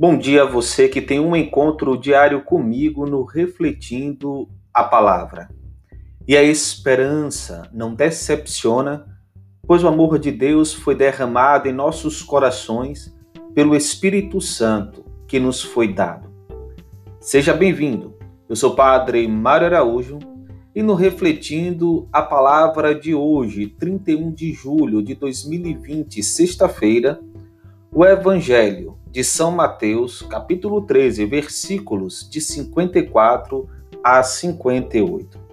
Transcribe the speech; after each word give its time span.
Bom 0.00 0.16
dia 0.16 0.44
a 0.44 0.46
você 0.46 0.88
que 0.88 1.02
tem 1.02 1.20
um 1.20 1.36
encontro 1.36 1.94
diário 1.94 2.42
comigo 2.42 3.04
no 3.04 3.22
Refletindo 3.22 4.48
a 4.72 4.82
Palavra. 4.82 5.50
E 6.26 6.34
a 6.34 6.42
esperança 6.42 7.68
não 7.70 7.94
decepciona, 7.94 9.04
pois 9.66 9.84
o 9.84 9.88
amor 9.88 10.18
de 10.18 10.32
Deus 10.32 10.72
foi 10.72 10.94
derramado 10.94 11.68
em 11.68 11.72
nossos 11.74 12.22
corações 12.22 13.14
pelo 13.54 13.76
Espírito 13.76 14.40
Santo 14.40 15.04
que 15.28 15.38
nos 15.38 15.60
foi 15.60 15.92
dado. 15.92 16.30
Seja 17.20 17.52
bem-vindo. 17.52 18.16
Eu 18.48 18.56
sou 18.56 18.72
o 18.72 18.76
Padre 18.76 19.28
Mário 19.28 19.66
Araújo 19.66 20.18
e 20.74 20.82
no 20.82 20.94
Refletindo 20.94 22.08
a 22.10 22.22
Palavra 22.22 22.94
de 22.94 23.14
hoje, 23.14 23.66
31 23.66 24.32
de 24.32 24.50
julho 24.54 25.02
de 25.02 25.14
2020, 25.14 26.22
sexta-feira, 26.22 27.20
o 27.92 28.02
Evangelho 28.02 28.98
de 29.10 29.24
São 29.24 29.50
Mateus, 29.50 30.22
capítulo 30.22 30.82
13, 30.82 31.24
versículos 31.26 32.28
de 32.30 32.40
54 32.40 33.68
a 34.04 34.22
58. 34.22 35.49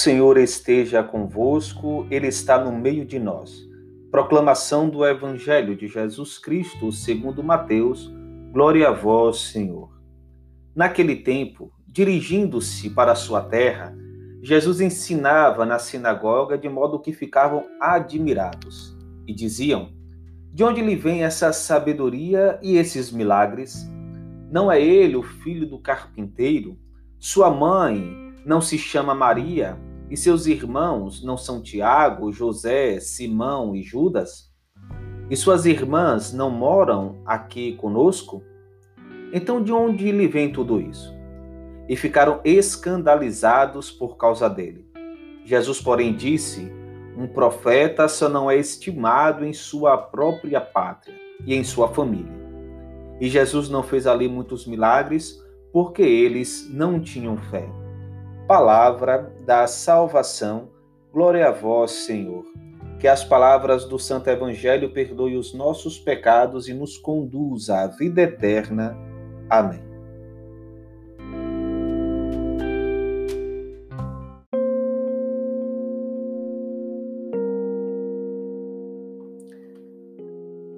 Senhor 0.00 0.38
esteja 0.38 1.02
convosco, 1.02 2.06
Ele 2.10 2.26
está 2.26 2.58
no 2.58 2.72
meio 2.72 3.04
de 3.04 3.18
nós. 3.18 3.68
Proclamação 4.10 4.88
do 4.88 5.04
Evangelho 5.04 5.76
de 5.76 5.88
Jesus 5.88 6.38
Cristo, 6.38 6.90
segundo 6.90 7.44
Mateus. 7.44 8.10
Glória 8.50 8.88
a 8.88 8.92
vós, 8.92 9.40
Senhor. 9.52 9.90
Naquele 10.74 11.16
tempo, 11.16 11.70
dirigindo-se 11.86 12.88
para 12.88 13.12
a 13.12 13.14
sua 13.14 13.42
terra, 13.42 13.94
Jesus 14.42 14.80
ensinava 14.80 15.66
na 15.66 15.78
sinagoga 15.78 16.56
de 16.56 16.66
modo 16.66 16.98
que 16.98 17.12
ficavam 17.12 17.66
admirados 17.78 18.96
e 19.26 19.34
diziam: 19.34 19.92
De 20.50 20.64
onde 20.64 20.80
lhe 20.80 20.96
vem 20.96 21.24
essa 21.24 21.52
sabedoria 21.52 22.58
e 22.62 22.78
esses 22.78 23.12
milagres? 23.12 23.86
Não 24.50 24.72
é 24.72 24.80
ele 24.80 25.14
o 25.14 25.22
filho 25.22 25.68
do 25.68 25.78
carpinteiro? 25.78 26.78
Sua 27.18 27.50
mãe 27.50 28.32
não 28.46 28.62
se 28.62 28.78
chama 28.78 29.14
Maria 29.14 29.78
e 30.10 30.16
seus 30.16 30.46
irmãos 30.46 31.22
não 31.22 31.36
são 31.36 31.62
Tiago, 31.62 32.32
José, 32.32 32.98
Simão 32.98 33.76
e 33.76 33.82
Judas? 33.82 34.50
E 35.30 35.36
suas 35.36 35.64
irmãs 35.66 36.32
não 36.32 36.50
moram 36.50 37.22
aqui 37.24 37.76
conosco? 37.76 38.42
Então 39.32 39.62
de 39.62 39.72
onde 39.72 40.10
lhe 40.10 40.26
vem 40.26 40.52
tudo 40.52 40.80
isso? 40.80 41.14
E 41.88 41.94
ficaram 41.94 42.40
escandalizados 42.44 43.92
por 43.92 44.16
causa 44.16 44.50
dele. 44.50 44.84
Jesus, 45.44 45.80
porém, 45.80 46.12
disse: 46.12 46.72
Um 47.16 47.28
profeta 47.28 48.08
só 48.08 48.28
não 48.28 48.50
é 48.50 48.56
estimado 48.56 49.44
em 49.44 49.52
sua 49.52 49.96
própria 49.96 50.60
pátria 50.60 51.14
e 51.46 51.54
em 51.54 51.62
sua 51.62 51.88
família. 51.88 52.40
E 53.20 53.28
Jesus 53.28 53.68
não 53.68 53.84
fez 53.84 54.08
ali 54.08 54.28
muitos 54.28 54.66
milagres 54.66 55.40
porque 55.72 56.02
eles 56.02 56.68
não 56.72 57.00
tinham 57.00 57.36
fé 57.36 57.79
palavra 58.46 59.32
da 59.44 59.66
salvação. 59.66 60.68
Glória 61.12 61.48
a 61.48 61.50
vós, 61.50 61.90
Senhor. 61.90 62.44
Que 62.98 63.08
as 63.08 63.24
palavras 63.24 63.84
do 63.84 63.98
Santo 63.98 64.28
Evangelho 64.28 64.92
perdoe 64.92 65.36
os 65.36 65.54
nossos 65.54 65.98
pecados 65.98 66.68
e 66.68 66.74
nos 66.74 66.98
conduza 66.98 67.78
à 67.78 67.86
vida 67.86 68.22
eterna. 68.22 68.96
Amém. 69.48 69.90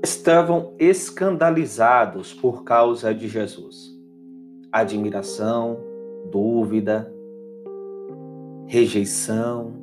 Estavam 0.03 0.75
escandalizados 0.79 2.33
por 2.33 2.63
causa 2.63 3.13
de 3.13 3.27
Jesus. 3.27 3.91
Admiração, 4.71 5.79
dúvida, 6.31 7.12
rejeição, 8.73 9.75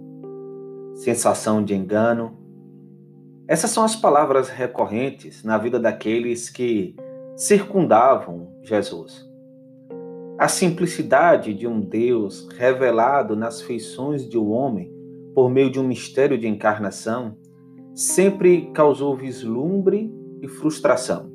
sensação 0.95 1.63
de 1.63 1.75
engano. 1.75 2.35
Essas 3.47 3.69
são 3.69 3.83
as 3.83 3.95
palavras 3.95 4.49
recorrentes 4.49 5.43
na 5.43 5.59
vida 5.59 5.79
daqueles 5.79 6.49
que 6.49 6.95
circundavam 7.37 8.51
Jesus. 8.63 9.23
A 10.39 10.47
simplicidade 10.47 11.53
de 11.53 11.67
um 11.67 11.79
Deus 11.79 12.49
revelado 12.57 13.35
nas 13.35 13.61
feições 13.61 14.27
de 14.27 14.39
um 14.39 14.49
homem 14.49 14.91
por 15.35 15.51
meio 15.51 15.69
de 15.69 15.79
um 15.79 15.87
mistério 15.87 16.35
de 16.35 16.47
encarnação 16.47 17.37
sempre 17.93 18.71
causou 18.73 19.15
vislumbre 19.15 20.11
e 20.41 20.47
frustração. 20.47 21.31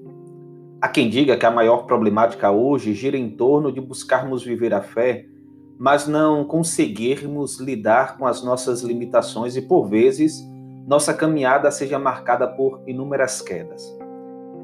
Há 0.81 0.88
quem 0.88 1.09
diga 1.09 1.37
que 1.37 1.47
a 1.47 1.53
maior 1.53 1.87
problemática 1.87 2.50
hoje 2.50 2.94
gira 2.94 3.16
em 3.16 3.31
torno 3.31 3.70
de 3.70 3.81
buscarmos 3.81 4.43
viver 4.43 4.75
a 4.75 4.82
fé 4.82 5.28
mas 5.78 6.06
não 6.06 6.44
conseguirmos 6.44 7.58
lidar 7.58 8.16
com 8.16 8.26
as 8.26 8.42
nossas 8.42 8.82
limitações 8.82 9.56
e, 9.56 9.62
por 9.62 9.88
vezes, 9.88 10.42
nossa 10.86 11.14
caminhada 11.14 11.70
seja 11.70 11.98
marcada 11.98 12.46
por 12.46 12.82
inúmeras 12.86 13.40
quedas. 13.40 13.82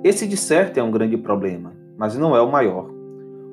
Esse, 0.05 0.27
de 0.27 0.37
certo, 0.37 0.79
é 0.79 0.83
um 0.83 0.91
grande 0.91 1.17
problema, 1.17 1.75
mas 1.97 2.17
não 2.17 2.37
é 2.37 2.41
o 2.41 2.51
maior. 2.51 2.91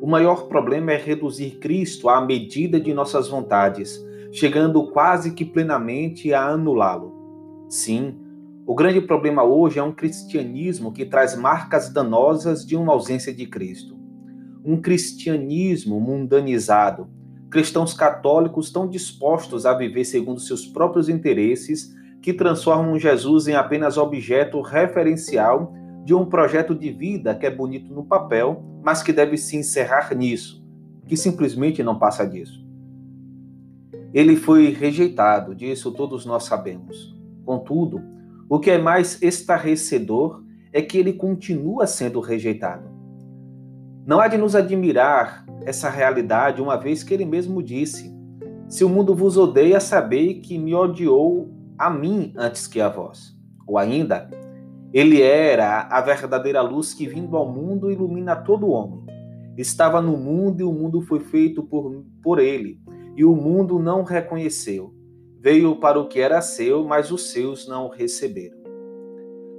O 0.01 0.07
maior 0.07 0.47
problema 0.47 0.91
é 0.91 0.97
reduzir 0.97 1.57
Cristo 1.59 2.07
à 2.07 2.21
medida 2.21 2.79
de 2.79 2.93
nossas 2.93 3.27
vontades, 3.27 4.05
chegando 4.31 4.91
quase 4.91 5.31
que 5.33 5.43
plenamente 5.43 6.33
a 6.33 6.47
anulá-lo. 6.47 7.15
Sim, 7.67 8.15
o 8.65 8.75
grande 8.75 9.01
problema 9.01 9.43
hoje 9.43 9.79
é 9.79 9.83
um 9.83 9.93
cristianismo 9.93 10.91
que 10.91 11.05
traz 11.05 11.37
marcas 11.37 11.89
danosas 11.89 12.65
de 12.65 12.75
uma 12.75 12.93
ausência 12.93 13.33
de 13.33 13.45
Cristo. 13.47 13.97
Um 14.63 14.81
cristianismo 14.81 15.99
mundanizado, 15.99 17.09
cristãos 17.49 17.93
católicos 17.93 18.67
estão 18.67 18.87
dispostos 18.87 19.65
a 19.65 19.73
viver 19.73 20.03
segundo 20.03 20.39
seus 20.39 20.65
próprios 20.65 21.09
interesses, 21.09 21.95
que 22.21 22.33
transformam 22.33 22.99
Jesus 22.99 23.47
em 23.47 23.55
apenas 23.55 23.97
objeto 23.97 24.59
referencial 24.61 25.73
de 26.03 26.13
um 26.13 26.25
projeto 26.25 26.73
de 26.73 26.91
vida 26.91 27.35
que 27.35 27.45
é 27.45 27.51
bonito 27.51 27.93
no 27.93 28.05
papel, 28.05 28.63
mas 28.83 29.03
que 29.03 29.13
deve 29.13 29.37
se 29.37 29.57
encerrar 29.57 30.13
nisso, 30.15 30.65
que 31.05 31.15
simplesmente 31.15 31.83
não 31.83 31.97
passa 31.97 32.25
disso. 32.25 32.65
Ele 34.13 34.35
foi 34.35 34.69
rejeitado, 34.69 35.53
disso 35.53 35.91
todos 35.91 36.25
nós 36.25 36.43
sabemos. 36.43 37.15
Contudo, 37.45 38.01
o 38.49 38.59
que 38.59 38.71
é 38.71 38.77
mais 38.77 39.21
estarrecedor 39.21 40.43
é 40.71 40.81
que 40.81 40.97
ele 40.97 41.13
continua 41.13 41.85
sendo 41.85 42.19
rejeitado. 42.19 42.96
Não 44.07 44.21
há 44.21 44.29
de 44.29 44.37
nos 44.37 44.55
admirar 44.55 45.45
essa 45.65 45.89
realidade, 45.89 46.61
uma 46.61 46.77
vez 46.77 47.03
que 47.03 47.13
ele 47.13 47.25
mesmo 47.25 47.61
disse: 47.61 48.09
Se 48.69 48.85
o 48.85 48.89
mundo 48.89 49.13
vos 49.13 49.35
odeia, 49.35 49.81
sabei 49.81 50.35
que 50.39 50.57
me 50.57 50.73
odiou 50.73 51.53
a 51.77 51.89
mim 51.89 52.31
antes 52.37 52.67
que 52.67 52.79
a 52.79 52.87
vós. 52.87 53.37
Ou 53.67 53.77
ainda, 53.77 54.29
ele 54.93 55.21
era 55.21 55.89
a 55.91 55.99
verdadeira 55.99 56.61
luz 56.61 56.93
que, 56.93 57.05
vindo 57.05 57.35
ao 57.35 57.51
mundo, 57.51 57.91
ilumina 57.91 58.33
todo 58.33 58.69
homem. 58.69 59.05
Estava 59.57 60.01
no 60.01 60.15
mundo 60.15 60.61
e 60.61 60.63
o 60.63 60.71
mundo 60.71 61.01
foi 61.01 61.19
feito 61.19 61.61
por, 61.61 62.05
por 62.23 62.39
ele, 62.39 62.79
e 63.13 63.25
o 63.25 63.35
mundo 63.35 63.77
não 63.77 64.03
reconheceu. 64.03 64.95
Veio 65.41 65.75
para 65.81 65.99
o 65.99 66.07
que 66.07 66.21
era 66.21 66.39
seu, 66.39 66.85
mas 66.85 67.11
os 67.11 67.29
seus 67.29 67.67
não 67.67 67.87
o 67.87 67.89
receberam. 67.89 68.56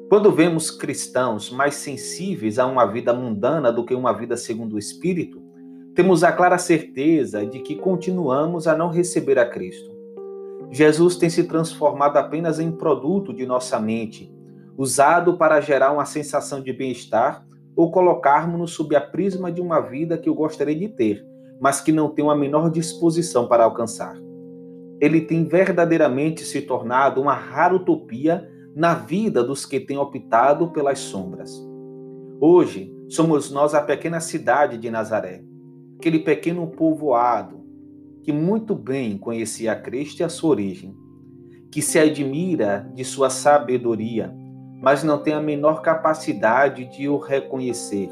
Quando 0.08 0.32
vemos 0.32 0.70
cristãos 0.70 1.50
mais 1.50 1.75
sensíveis 1.75 2.58
a 2.58 2.64
uma 2.64 2.87
vida 2.87 3.12
mundana 3.12 3.70
do 3.70 3.84
que 3.84 3.94
uma 3.94 4.10
vida 4.10 4.38
segundo 4.38 4.76
o 4.76 4.78
Espírito, 4.78 5.38
temos 5.94 6.25
a 6.25 6.32
clara 6.32 6.56
certeza 6.56 7.44
de 7.44 7.58
que 7.58 7.76
continuamos 7.76 8.66
a 8.66 8.75
não 8.75 8.88
receber 8.88 9.38
a 9.38 9.44
Cristo. 9.44 9.90
Jesus 10.70 11.16
tem 11.16 11.28
se 11.28 11.44
transformado 11.44 12.16
apenas 12.16 12.58
em 12.58 12.72
produto 12.72 13.34
de 13.34 13.44
nossa 13.44 13.78
mente, 13.78 14.34
usado 14.78 15.37
para 15.37 15.60
gerar 15.60 15.93
uma 15.93 16.06
sensação 16.06 16.62
de 16.62 16.72
bem-estar 16.72 17.46
ou 17.76 17.90
colocarmos-nos 17.90 18.72
sob 18.72 18.96
a 18.96 19.02
prisma 19.02 19.52
de 19.52 19.61
uma 19.61 19.78
vida 19.78 20.16
que 20.16 20.31
eu 20.31 20.34
gostaria 20.34 20.75
de 20.75 20.88
ter, 20.88 21.22
mas 21.61 21.82
que 21.82 21.93
não 21.93 22.08
tenho 22.08 22.31
a 22.31 22.34
menor 22.34 22.70
disposição 22.70 23.46
para 23.46 23.64
alcançar. 23.64 24.16
Ele 25.02 25.20
tem 25.20 25.44
verdadeiramente 25.44 26.44
se 26.44 26.62
tornado 26.62 27.20
uma 27.20 27.34
rara 27.34 27.75
utopia 27.75 28.49
na 28.78 28.94
vida 28.94 29.42
dos 29.42 29.66
que 29.66 29.80
têm 29.80 29.98
optado 29.98 30.69
pelas 30.69 31.00
sombras. 31.00 31.50
Hoje, 32.40 32.94
somos 33.08 33.50
nós 33.50 33.75
a 33.75 33.82
pequena 33.82 34.20
cidade 34.20 34.78
de 34.78 34.88
Nazaré, 34.88 35.42
aquele 35.98 36.20
pequeno 36.20 36.64
povoado 36.64 37.58
que 38.22 38.32
muito 38.32 38.76
bem 38.76 39.19
conhecia 39.19 39.75
Cristo 39.75 40.20
e 40.20 40.22
a 40.22 40.28
sua 40.28 40.50
origem, 40.50 40.96
que 41.72 41.82
se 41.82 41.98
admira 41.98 42.88
de 42.94 43.04
sua 43.04 43.30
sabedoria, 43.30 44.32
mas 44.80 45.02
não 45.02 45.19
tem 45.19 45.34
a 45.34 45.42
menor 45.42 45.82
capacidade 45.82 46.84
de 46.84 47.08
o 47.08 47.19
reconhecer, 47.19 48.08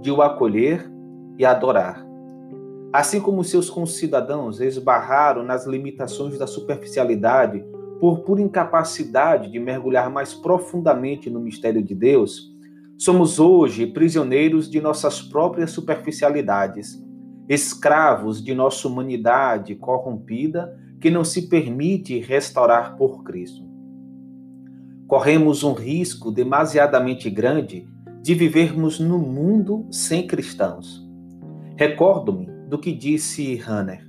de 0.00 0.10
o 0.10 0.20
acolher 0.20 0.90
e 1.38 1.44
adorar. 1.44 2.04
Assim 2.92 3.20
como 3.20 3.44
seus 3.44 3.70
concidadãos 3.70 4.60
esbarraram 4.60 5.44
nas 5.44 5.64
limitações 5.64 6.36
da 6.36 6.46
superficialidade 6.48 7.64
por 8.00 8.20
pura 8.20 8.40
incapacidade 8.40 9.50
de 9.50 9.58
mergulhar 9.58 10.10
mais 10.10 10.34
profundamente 10.34 11.28
no 11.28 11.40
mistério 11.40 11.82
de 11.82 11.94
Deus, 11.94 12.52
somos 12.96 13.38
hoje 13.38 13.86
prisioneiros 13.86 14.70
de 14.70 14.80
nossas 14.80 15.20
próprias 15.20 15.70
superficialidades, 15.70 17.02
escravos 17.48 18.42
de 18.42 18.54
nossa 18.54 18.86
humanidade 18.86 19.74
corrompida 19.74 20.76
que 21.00 21.10
não 21.10 21.24
se 21.24 21.48
permite 21.48 22.18
restaurar 22.18 22.96
por 22.96 23.22
Cristo 23.22 23.68
corremos 25.08 25.64
um 25.64 25.72
risco 25.72 26.30
demasiadamente 26.30 27.30
grande 27.30 27.88
de 28.20 28.34
vivermos 28.34 29.00
no 29.00 29.18
mundo 29.18 29.86
sem 29.90 30.26
cristãos. 30.26 31.02
Recordo-me 31.76 32.46
do 32.68 32.78
que 32.78 32.92
disse 32.92 33.58
Hanner. 33.66 34.06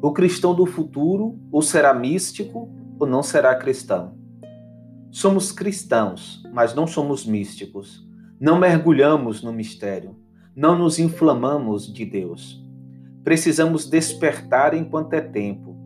O 0.00 0.12
cristão 0.12 0.54
do 0.54 0.64
futuro 0.66 1.36
ou 1.50 1.60
será 1.60 1.92
místico 1.92 2.70
ou 3.00 3.06
não 3.06 3.22
será 3.22 3.54
cristão. 3.54 4.14
Somos 5.10 5.50
cristãos, 5.50 6.42
mas 6.52 6.74
não 6.74 6.86
somos 6.86 7.24
místicos. 7.24 8.06
Não 8.38 8.58
mergulhamos 8.58 9.42
no 9.42 9.52
mistério. 9.52 10.14
Não 10.54 10.78
nos 10.78 10.98
inflamamos 10.98 11.90
de 11.90 12.04
Deus. 12.04 12.62
Precisamos 13.24 13.88
despertar 13.88 14.74
enquanto 14.74 15.14
é 15.14 15.20
tempo, 15.20 15.76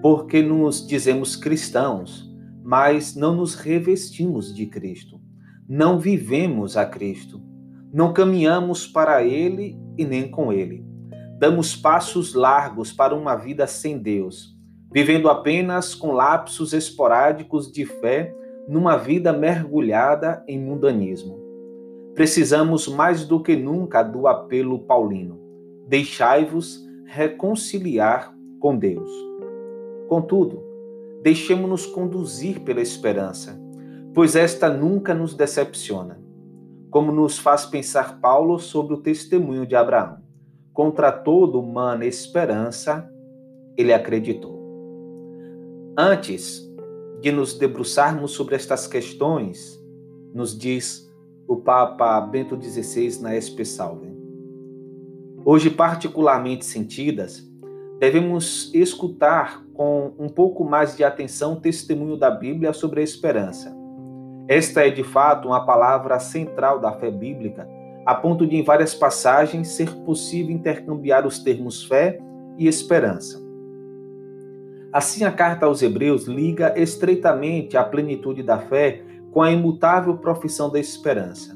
porque 0.00 0.42
nos 0.42 0.86
dizemos 0.86 1.36
cristãos, 1.36 2.28
mas 2.64 3.14
não 3.14 3.36
nos 3.36 3.54
revestimos 3.54 4.54
de 4.54 4.66
Cristo. 4.66 5.20
Não 5.68 5.98
vivemos 5.98 6.76
a 6.76 6.86
Cristo. 6.86 7.42
Não 7.92 8.12
caminhamos 8.12 8.86
para 8.86 9.22
Ele 9.22 9.78
e 9.98 10.04
nem 10.04 10.30
com 10.30 10.52
Ele. 10.52 10.84
Damos 11.38 11.76
passos 11.76 12.32
largos 12.34 12.92
para 12.92 13.14
uma 13.14 13.36
vida 13.36 13.66
sem 13.66 13.98
Deus, 13.98 14.55
vivendo 14.96 15.28
apenas 15.28 15.94
com 15.94 16.12
lapsos 16.12 16.72
esporádicos 16.72 17.70
de 17.70 17.84
fé 17.84 18.34
numa 18.66 18.96
vida 18.96 19.30
mergulhada 19.30 20.42
em 20.48 20.58
mundanismo. 20.58 21.38
Precisamos 22.14 22.88
mais 22.88 23.26
do 23.26 23.42
que 23.42 23.54
nunca 23.54 24.02
do 24.02 24.26
apelo 24.26 24.78
paulino. 24.78 25.38
Deixai-vos 25.86 26.82
reconciliar 27.04 28.34
com 28.58 28.74
Deus. 28.74 29.10
Contudo, 30.08 30.64
Deixemos-nos 31.22 31.84
conduzir 31.84 32.60
pela 32.60 32.80
esperança, 32.80 33.60
pois 34.14 34.36
esta 34.36 34.70
nunca 34.70 35.12
nos 35.12 35.34
decepciona. 35.34 36.22
Como 36.88 37.10
nos 37.10 37.36
faz 37.36 37.66
pensar 37.66 38.20
Paulo 38.20 38.60
sobre 38.60 38.94
o 38.94 38.98
testemunho 38.98 39.66
de 39.66 39.74
Abraão. 39.74 40.18
Contra 40.72 41.10
toda 41.10 41.58
humana 41.58 42.06
esperança, 42.06 43.10
ele 43.76 43.92
acreditou. 43.92 44.55
Antes 45.98 46.70
de 47.22 47.32
nos 47.32 47.54
debruçarmos 47.54 48.32
sobre 48.32 48.54
estas 48.54 48.86
questões, 48.86 49.82
nos 50.34 50.56
diz 50.56 51.10
o 51.48 51.56
Papa 51.56 52.20
Bento 52.20 52.60
XVI 52.60 53.22
na 53.22 53.34
Espe 53.34 53.64
Salve. 53.64 54.14
Hoje 55.42 55.70
particularmente 55.70 56.66
sentidas, 56.66 57.42
devemos 57.98 58.70
escutar 58.74 59.64
com 59.72 60.12
um 60.18 60.28
pouco 60.28 60.66
mais 60.66 60.94
de 60.94 61.02
atenção 61.02 61.54
o 61.54 61.60
testemunho 61.60 62.18
da 62.18 62.30
Bíblia 62.30 62.74
sobre 62.74 63.00
a 63.00 63.04
esperança. 63.04 63.74
Esta 64.46 64.86
é 64.86 64.90
de 64.90 65.02
fato 65.02 65.48
uma 65.48 65.64
palavra 65.64 66.18
central 66.20 66.78
da 66.78 66.92
fé 66.92 67.10
bíblica, 67.10 67.66
a 68.04 68.14
ponto 68.14 68.46
de 68.46 68.54
em 68.54 68.62
várias 68.62 68.94
passagens 68.94 69.68
ser 69.68 69.90
possível 70.04 70.54
intercambiar 70.54 71.26
os 71.26 71.38
termos 71.38 71.82
fé 71.84 72.20
e 72.58 72.68
esperança. 72.68 73.45
Assim, 74.96 75.24
a 75.24 75.30
carta 75.30 75.66
aos 75.66 75.82
Hebreus 75.82 76.24
liga 76.24 76.72
estreitamente 76.74 77.76
a 77.76 77.84
plenitude 77.84 78.42
da 78.42 78.58
fé 78.58 79.04
com 79.30 79.42
a 79.42 79.52
imutável 79.52 80.16
profissão 80.16 80.70
da 80.70 80.80
esperança. 80.80 81.54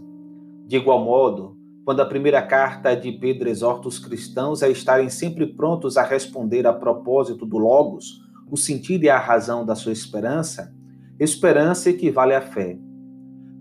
De 0.67 0.77
igual 0.77 1.03
modo, 1.03 1.57
quando 1.83 2.01
a 2.01 2.05
primeira 2.05 2.43
carta 2.43 2.95
de 2.95 3.11
Pedro 3.13 3.49
exorta 3.49 3.89
os 3.89 3.99
cristãos 3.99 4.63
a 4.63 4.69
estarem 4.69 5.09
sempre 5.09 5.47
prontos 5.47 5.97
a 5.97 6.03
responder 6.03 6.67
a 6.67 6.73
propósito 6.75 7.47
do 7.47 7.57
Logos, 7.57 8.21
o 8.51 8.59
sentido 8.59 9.05
e 9.05 9.09
a 9.09 9.19
razão 9.19 9.65
da 9.65 9.75
sua 9.75 9.93
esperança, 9.93 10.71
esperança 11.19 11.89
equivale 11.89 12.35
à 12.35 12.43
fé. 12.43 12.77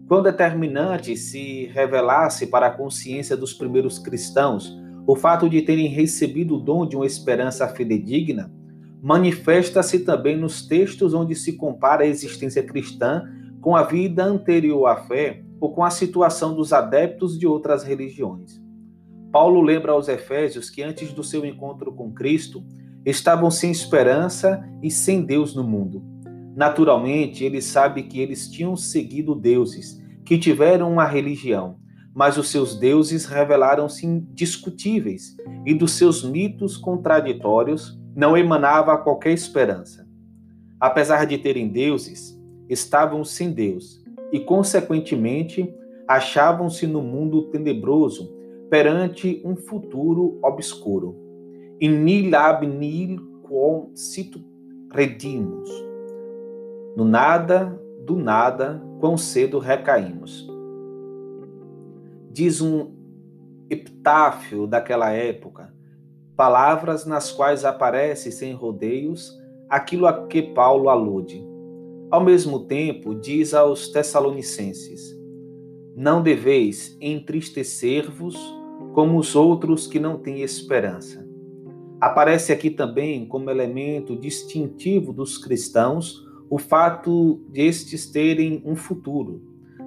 Quão 0.09 0.21
determinante 0.21 1.15
se 1.15 1.67
revelasse 1.67 2.47
para 2.47 2.67
a 2.67 2.71
consciência 2.71 3.37
dos 3.37 3.53
primeiros 3.53 3.97
cristãos 3.97 4.77
o 5.07 5.15
fato 5.15 5.49
de 5.49 5.61
terem 5.61 5.87
recebido 5.87 6.57
o 6.57 6.59
dom 6.59 6.85
de 6.85 6.97
uma 6.97 7.05
esperança 7.05 7.65
fidedigna, 7.69 8.58
manifesta-se 9.01 9.99
também 9.99 10.37
nos 10.37 10.65
textos 10.65 11.13
onde 11.13 11.35
se 11.35 11.53
compara 11.53 12.03
a 12.03 12.07
existência 12.07 12.63
cristã 12.63 13.23
com 13.61 13.75
a 13.75 13.83
vida 13.83 14.23
anterior 14.23 14.85
à 14.87 14.95
fé 14.95 15.43
ou 15.59 15.73
com 15.73 15.83
a 15.83 15.89
situação 15.89 16.55
dos 16.55 16.71
adeptos 16.71 17.37
de 17.37 17.45
outras 17.45 17.83
religiões. 17.83 18.61
Paulo 19.31 19.61
lembra 19.61 19.91
aos 19.91 20.07
Efésios 20.07 20.69
que 20.69 20.81
antes 20.81 21.13
do 21.13 21.23
seu 21.23 21.45
encontro 21.45 21.93
com 21.93 22.11
Cristo, 22.11 22.63
estavam 23.05 23.49
sem 23.49 23.71
esperança 23.71 24.63
e 24.81 24.89
sem 24.89 25.23
Deus 25.23 25.55
no 25.55 25.63
mundo. 25.63 26.03
Naturalmente, 26.55 27.43
ele 27.43 27.61
sabe 27.61 28.03
que 28.03 28.19
eles 28.19 28.49
tinham 28.49 28.75
seguido 28.75 29.35
deuses, 29.35 30.01
que 30.25 30.37
tiveram 30.37 30.91
uma 30.91 31.05
religião, 31.05 31.77
mas 32.13 32.37
os 32.37 32.49
seus 32.49 32.75
deuses 32.75 33.25
revelaram-se 33.25 34.05
indiscutíveis 34.05 35.35
e 35.65 35.73
dos 35.73 35.93
seus 35.93 36.23
mitos 36.23 36.75
contraditórios 36.75 37.98
não 38.15 38.37
emanava 38.37 38.97
qualquer 38.97 39.31
esperança. 39.31 40.07
Apesar 40.79 41.25
de 41.25 41.37
terem 41.37 41.67
deuses, 41.67 42.39
estavam 42.67 43.23
sem 43.23 43.51
Deus 43.51 44.03
e, 44.31 44.39
consequentemente, 44.39 45.73
achavam-se 46.07 46.87
no 46.87 47.01
mundo 47.01 47.43
tenebroso 47.49 48.33
perante 48.69 49.41
um 49.43 49.55
futuro 49.55 50.39
obscuro. 50.43 51.15
In 51.81 51.89
nil 51.89 52.35
ab 52.35 52.65
nil 52.65 53.41
quam 53.41 53.89
situ 53.95 54.43
redimus. 54.91 55.69
No 56.95 57.05
nada, 57.05 57.79
do 58.05 58.15
nada, 58.15 58.81
quão 58.99 59.17
cedo 59.17 59.59
recaímos. 59.59 60.49
Diz 62.31 62.61
um 62.61 62.91
epitáfio 63.69 64.65
daquela 64.65 65.11
época, 65.11 65.73
palavras 66.39 67.05
nas 67.05 67.33
quais 67.33 67.65
aparece 67.65 68.31
sem 68.31 68.53
rodeios 68.53 69.37
aquilo 69.67 70.07
a 70.07 70.25
que 70.25 70.41
Paulo 70.41 70.87
alude. 70.87 71.45
Ao 72.09 72.23
mesmo 72.23 72.61
tempo, 72.61 73.13
diz 73.13 73.53
aos 73.53 73.89
Tessalonicenses: 73.89 75.19
Não 75.93 76.23
deveis 76.23 76.95
entristecer-vos 77.01 78.37
como 78.93 79.19
os 79.19 79.35
outros 79.35 79.85
que 79.85 79.99
não 79.99 80.17
têm 80.17 80.41
esperança. 80.41 81.27
Aparece 81.99 82.53
aqui 82.53 82.69
também 82.69 83.25
como 83.25 83.49
elemento 83.49 84.15
distintivo 84.15 85.11
dos 85.11 85.37
cristãos 85.37 86.25
o 86.49 86.57
fato 86.57 87.41
de 87.49 87.63
estes 87.63 88.09
terem 88.09 88.63
um 88.65 88.77
futuro. 88.77 89.41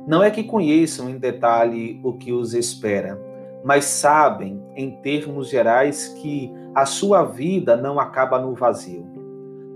Não 0.06 0.22
é 0.22 0.30
que 0.30 0.44
conheçam 0.44 1.08
em 1.08 1.16
detalhe 1.16 1.98
o 2.04 2.12
que 2.12 2.30
os 2.30 2.52
espera, 2.52 3.18
mas 3.64 3.84
sabem, 3.84 4.62
em 4.76 4.90
termos 5.02 5.48
gerais, 5.48 6.08
que 6.20 6.50
a 6.74 6.84
sua 6.86 7.24
vida 7.24 7.76
não 7.76 8.00
acaba 8.00 8.38
no 8.38 8.54
vazio. 8.54 9.06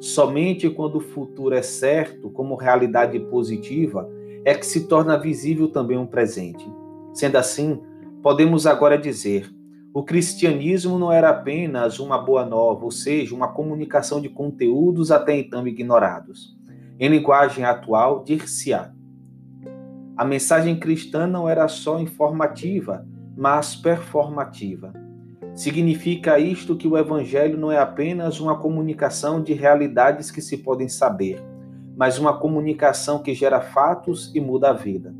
Somente 0.01 0.69
quando 0.69 0.97
o 0.97 1.01
futuro 1.01 1.55
é 1.55 1.63
certo, 1.63 2.31
como 2.31 2.55
realidade 2.55 3.19
positiva, 3.19 4.09
é 4.45 4.55
que 4.55 4.67
se 4.67 4.87
torna 4.87 5.19
visível 5.19 5.69
também 5.69 5.97
um 5.97 6.07
presente. 6.07 6.69
Sendo 7.13 7.37
assim, 7.37 7.81
podemos 8.23 8.67
agora 8.67 8.99
dizer: 8.99 9.51
o 9.95 10.03
cristianismo 10.03 10.99
não 10.99 11.11
era 11.11 11.31
apenas 11.31 11.99
uma 11.99 12.19
boa 12.19 12.45
nova, 12.45 12.85
ou 12.85 12.91
seja, 12.91 13.35
uma 13.35 13.49
comunicação 13.49 14.21
de 14.21 14.29
conteúdos 14.29 15.11
até 15.11 15.39
então 15.39 15.67
ignorados. 15.67 16.55
Em 17.01 17.09
linguagem 17.09 17.65
atual, 17.65 18.23
dir-se-á: 18.23 18.93
A 20.17 20.25
mensagem 20.25 20.79
cristã 20.79 21.27
não 21.27 21.49
era 21.49 21.67
só 21.67 21.99
informativa, 21.99 23.07
mas 23.37 23.77
performativa. 23.77 24.93
Significa 25.55 26.39
isto 26.39 26.77
que 26.77 26.89
o 26.89 26.97
Evangelho 26.97 27.59
não 27.59 27.71
é 27.71 27.79
apenas 27.79 28.41
uma 28.41 28.59
comunicação 28.59 29.43
de 29.43 29.53
realidades 29.53 30.31
que 30.31 30.41
se 30.41 30.59
podem 30.59 30.89
saber, 30.89 31.43
mas 31.97 32.19
uma 32.19 32.39
comunicação 32.39 33.19
que 33.19 33.35
gera 33.35 33.61
fatos 33.61 34.31
e 34.35 34.41
muda 34.41 34.71
a 34.71 34.73
vida. 34.73 35.15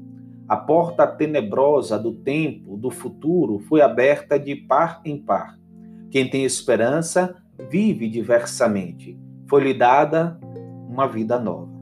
A 0.49 0.57
porta 0.57 1.07
tenebrosa 1.07 1.99
do 1.99 2.13
tempo, 2.13 2.77
do 2.77 2.91
futuro, 2.91 3.59
foi 3.59 3.81
aberta 3.81 4.39
de 4.39 4.55
par 4.55 5.01
em 5.05 5.19
par. 5.19 5.59
Quem 6.11 6.29
tem 6.31 6.45
esperança 6.45 7.35
vive 7.71 8.09
diversamente. 8.09 9.19
Foi-lhe 9.49 9.75
dada 9.75 10.39
uma 10.89 11.07
vida 11.09 11.39
nova. 11.39 11.75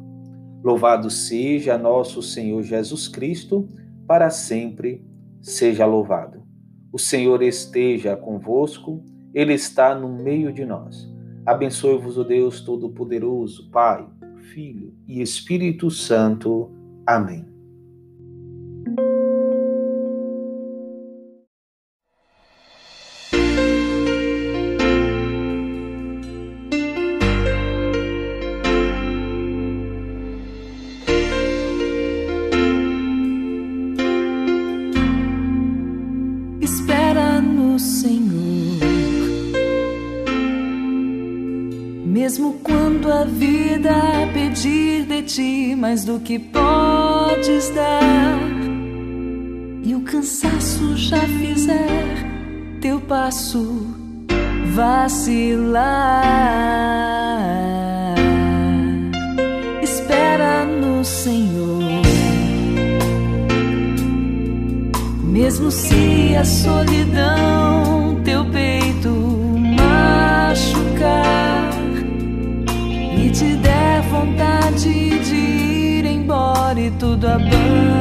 Louvado 0.63 1.11
seja 1.11 1.77
nosso 1.77 2.23
Senhor 2.23 2.63
Jesus 2.63 3.07
Cristo, 3.07 3.69
para 4.07 4.31
sempre 4.31 5.04
seja 5.45 5.85
louvado. 5.85 6.43
O 6.91 6.99
Senhor 6.99 7.43
esteja 7.43 8.17
convosco, 8.17 9.05
Ele 9.35 9.53
está 9.53 9.95
no 9.95 10.09
meio 10.09 10.53
de 10.53 10.65
nós. 10.65 11.07
Abençoe-vos 11.45 12.17
o 12.17 12.25
Deus 12.25 12.63
Todo-Poderoso, 12.63 13.71
Pai, 13.71 14.09
Filho 14.55 14.95
e 15.07 15.21
Espírito 15.21 15.91
Santo. 15.91 16.71
Amém. 17.07 17.54
Vida 43.85 44.31
pedir 44.33 45.05
de 45.05 45.23
ti 45.23 45.77
mais 45.77 46.05
do 46.05 46.19
que 46.19 46.39
podes 46.39 47.69
dar, 47.71 48.39
e 49.83 49.95
o 49.95 50.01
cansaço 50.01 50.97
já 50.97 51.21
fizer 51.21 52.79
teu 52.81 52.99
passo 53.01 53.87
vacilar. 54.73 55.85
Espera 59.83 60.65
no 60.65 61.05
Senhor, 61.05 62.03
mesmo 65.23 65.71
se 65.71 66.35
a 66.37 66.45
solidão 66.45 67.54
e 77.37 77.94